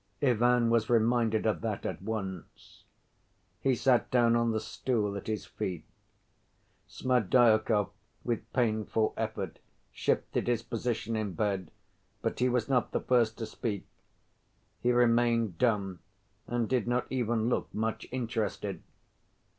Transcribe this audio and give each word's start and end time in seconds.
Ivan 0.23 0.71
was 0.71 0.89
reminded 0.89 1.45
of 1.45 1.61
that 1.61 1.85
at 1.85 2.01
once. 2.01 2.85
He 3.59 3.75
sat 3.75 4.09
down 4.09 4.35
on 4.35 4.49
the 4.49 4.59
stool 4.59 5.15
at 5.15 5.27
his 5.27 5.45
feet. 5.45 5.85
Smerdyakov, 6.87 7.91
with 8.23 8.51
painful 8.51 9.13
effort, 9.15 9.59
shifted 9.91 10.47
his 10.47 10.63
position 10.63 11.15
in 11.15 11.33
bed, 11.33 11.69
but 12.23 12.39
he 12.39 12.49
was 12.49 12.67
not 12.67 12.93
the 12.93 13.01
first 13.01 13.37
to 13.37 13.45
speak. 13.45 13.85
He 14.79 14.91
remained 14.91 15.59
dumb, 15.59 15.99
and 16.47 16.67
did 16.67 16.87
not 16.87 17.05
even 17.11 17.47
look 17.47 17.71
much 17.71 18.07
interested. 18.11 18.81